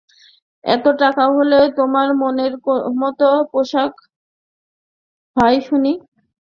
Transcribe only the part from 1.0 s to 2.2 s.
টাকা হলে তোমার